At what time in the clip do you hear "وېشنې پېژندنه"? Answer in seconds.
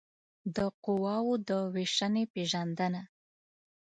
1.73-3.01